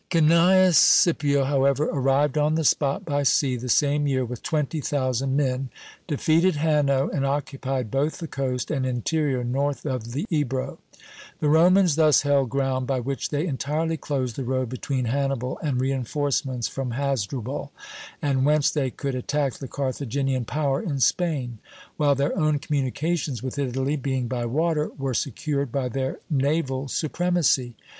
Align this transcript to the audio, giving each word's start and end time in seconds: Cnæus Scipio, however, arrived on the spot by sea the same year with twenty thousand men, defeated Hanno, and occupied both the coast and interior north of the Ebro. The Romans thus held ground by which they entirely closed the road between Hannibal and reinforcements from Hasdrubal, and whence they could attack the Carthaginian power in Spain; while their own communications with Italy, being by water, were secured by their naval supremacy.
Cnæus 0.09 0.77
Scipio, 0.77 1.43
however, 1.43 1.83
arrived 1.85 2.35
on 2.35 2.55
the 2.55 2.63
spot 2.63 3.05
by 3.05 3.21
sea 3.21 3.55
the 3.55 3.69
same 3.69 4.07
year 4.07 4.25
with 4.25 4.41
twenty 4.41 4.81
thousand 4.81 5.37
men, 5.37 5.69
defeated 6.07 6.55
Hanno, 6.55 7.07
and 7.09 7.23
occupied 7.23 7.91
both 7.91 8.17
the 8.17 8.27
coast 8.27 8.71
and 8.71 8.83
interior 8.83 9.43
north 9.43 9.85
of 9.85 10.13
the 10.13 10.25
Ebro. 10.31 10.79
The 11.39 11.49
Romans 11.49 11.97
thus 11.97 12.23
held 12.23 12.49
ground 12.49 12.87
by 12.87 12.99
which 12.99 13.29
they 13.29 13.45
entirely 13.45 13.95
closed 13.95 14.37
the 14.37 14.43
road 14.43 14.69
between 14.69 15.05
Hannibal 15.05 15.59
and 15.61 15.79
reinforcements 15.79 16.67
from 16.67 16.93
Hasdrubal, 16.93 17.71
and 18.23 18.43
whence 18.43 18.71
they 18.71 18.89
could 18.89 19.13
attack 19.13 19.53
the 19.59 19.67
Carthaginian 19.67 20.45
power 20.45 20.81
in 20.81 20.99
Spain; 20.99 21.59
while 21.97 22.15
their 22.15 22.35
own 22.35 22.57
communications 22.57 23.43
with 23.43 23.59
Italy, 23.59 23.97
being 23.97 24.27
by 24.27 24.47
water, 24.47 24.89
were 24.97 25.13
secured 25.13 25.71
by 25.71 25.87
their 25.89 26.19
naval 26.27 26.87
supremacy. 26.87 27.75